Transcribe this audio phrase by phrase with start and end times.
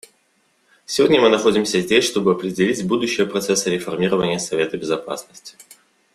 [0.87, 5.55] Сегодня мы находимся здесь, чтобы определить будущее процесса реформирования Совета Безопасности.